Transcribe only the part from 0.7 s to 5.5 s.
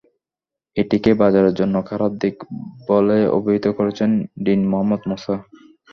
এটিকে বাজারের জন্য খারাপ দিক বলে অভিহিত করেছেন িডন মোহাম্মদ মূসা।